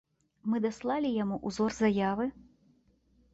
[0.53, 2.25] Мы даслалі яму ўзор заявы.